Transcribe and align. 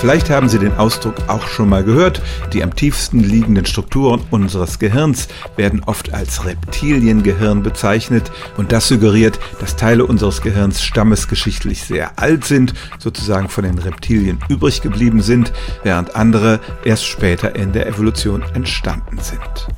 Vielleicht 0.00 0.30
haben 0.30 0.48
Sie 0.48 0.58
den 0.58 0.72
Ausdruck 0.78 1.14
auch 1.26 1.46
schon 1.46 1.68
mal 1.68 1.84
gehört. 1.84 2.22
Die 2.54 2.62
am 2.62 2.74
tiefsten 2.74 3.20
liegenden 3.20 3.66
Strukturen 3.66 4.22
unseres 4.30 4.78
Gehirns 4.78 5.28
werden 5.56 5.82
oft 5.84 6.14
als 6.14 6.46
Reptiliengehirn 6.46 7.62
bezeichnet 7.62 8.32
und 8.56 8.72
das 8.72 8.88
suggeriert, 8.88 9.38
dass 9.60 9.76
Teile 9.76 10.06
unseres 10.06 10.40
Gehirns 10.40 10.82
stammesgeschichtlich 10.82 11.82
sehr 11.84 12.18
alt 12.18 12.46
sind, 12.46 12.72
sozusagen 12.98 13.50
von 13.50 13.64
den 13.64 13.76
Reptilien 13.76 14.38
übrig 14.48 14.80
geblieben 14.80 15.20
sind, 15.20 15.52
während 15.82 16.16
andere 16.16 16.60
erst 16.82 17.04
später 17.04 17.54
in 17.54 17.72
der 17.72 17.86
Evolution 17.86 18.42
entstanden 18.54 19.18
sind. 19.18 19.68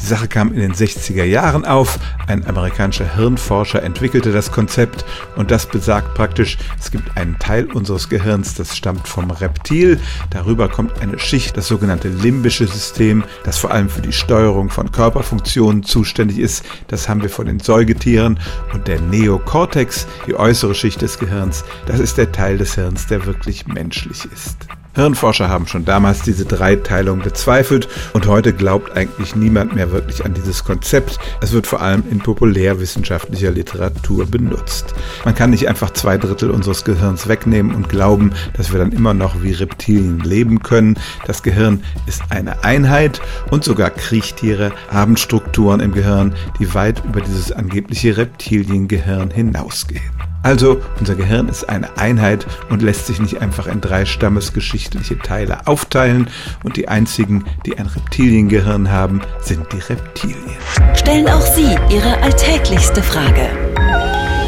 Die 0.00 0.06
Sache 0.06 0.28
kam 0.28 0.52
in 0.52 0.60
den 0.60 0.72
60er 0.72 1.24
Jahren 1.24 1.64
auf. 1.64 1.98
Ein 2.26 2.46
amerikanischer 2.46 3.14
Hirnforscher 3.14 3.82
entwickelte 3.82 4.32
das 4.32 4.52
Konzept 4.52 5.04
und 5.36 5.50
das 5.50 5.66
besagt 5.66 6.14
praktisch, 6.14 6.56
es 6.78 6.90
gibt 6.90 7.16
einen 7.16 7.38
Teil 7.38 7.66
unseres 7.66 8.08
Gehirns, 8.08 8.54
das 8.54 8.76
stammt 8.76 9.08
vom 9.08 9.30
Reptil. 9.30 10.00
Darüber 10.30 10.68
kommt 10.68 11.00
eine 11.00 11.18
Schicht, 11.18 11.56
das 11.56 11.68
sogenannte 11.68 12.08
limbische 12.08 12.66
System, 12.66 13.24
das 13.44 13.58
vor 13.58 13.70
allem 13.70 13.88
für 13.88 14.02
die 14.02 14.12
Steuerung 14.12 14.70
von 14.70 14.92
Körperfunktionen 14.92 15.82
zuständig 15.82 16.38
ist. 16.38 16.64
Das 16.86 17.08
haben 17.08 17.22
wir 17.22 17.30
von 17.30 17.46
den 17.46 17.60
Säugetieren. 17.60 18.38
Und 18.72 18.88
der 18.88 19.00
Neokortex, 19.00 20.06
die 20.26 20.36
äußere 20.36 20.74
Schicht 20.74 21.02
des 21.02 21.18
Gehirns, 21.18 21.64
das 21.86 21.98
ist 21.98 22.18
der 22.18 22.32
Teil 22.32 22.58
des 22.58 22.74
Hirns, 22.74 23.06
der 23.06 23.26
wirklich 23.26 23.66
menschlich 23.66 24.24
ist. 24.32 24.68
Hirnforscher 24.98 25.48
haben 25.48 25.68
schon 25.68 25.84
damals 25.84 26.22
diese 26.22 26.44
Dreiteilung 26.44 27.20
bezweifelt 27.20 27.88
und 28.14 28.26
heute 28.26 28.52
glaubt 28.52 28.96
eigentlich 28.96 29.36
niemand 29.36 29.72
mehr 29.72 29.92
wirklich 29.92 30.24
an 30.24 30.34
dieses 30.34 30.64
Konzept. 30.64 31.20
Es 31.40 31.52
wird 31.52 31.68
vor 31.68 31.80
allem 31.80 32.02
in 32.10 32.18
populärwissenschaftlicher 32.18 33.52
Literatur 33.52 34.26
benutzt. 34.26 34.96
Man 35.24 35.36
kann 35.36 35.50
nicht 35.50 35.68
einfach 35.68 35.92
zwei 35.92 36.18
Drittel 36.18 36.50
unseres 36.50 36.82
Gehirns 36.82 37.28
wegnehmen 37.28 37.76
und 37.76 37.88
glauben, 37.88 38.32
dass 38.56 38.72
wir 38.72 38.80
dann 38.80 38.90
immer 38.90 39.14
noch 39.14 39.40
wie 39.40 39.52
Reptilien 39.52 40.18
leben 40.18 40.64
können. 40.64 40.98
Das 41.28 41.44
Gehirn 41.44 41.84
ist 42.06 42.22
eine 42.30 42.64
Einheit 42.64 43.20
und 43.52 43.62
sogar 43.62 43.90
Kriechtiere 43.90 44.72
haben 44.90 45.16
Strukturen 45.16 45.78
im 45.78 45.92
Gehirn, 45.92 46.34
die 46.58 46.74
weit 46.74 47.04
über 47.04 47.20
dieses 47.20 47.52
angebliche 47.52 48.16
Reptiliengehirn 48.16 49.30
hinausgehen. 49.30 50.27
Also, 50.42 50.80
unser 50.98 51.14
Gehirn 51.14 51.48
ist 51.48 51.68
eine 51.68 51.98
Einheit 51.98 52.46
und 52.70 52.82
lässt 52.82 53.06
sich 53.06 53.20
nicht 53.20 53.40
einfach 53.40 53.66
in 53.66 53.80
drei 53.80 54.04
stammesgeschichtliche 54.04 55.18
Teile 55.18 55.66
aufteilen 55.66 56.28
und 56.64 56.76
die 56.76 56.88
einzigen, 56.88 57.44
die 57.66 57.78
ein 57.78 57.86
Reptiliengehirn 57.86 58.90
haben, 58.90 59.20
sind 59.40 59.66
die 59.72 59.80
Reptilien. 59.80 60.56
Stellen 60.94 61.28
auch 61.28 61.40
Sie 61.40 61.76
Ihre 61.90 62.18
alltäglichste 62.22 63.02
Frage 63.02 63.48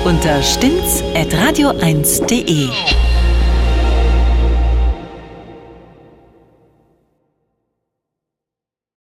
unter 0.04 0.42
stimmtz.radio1.de. 0.42 2.68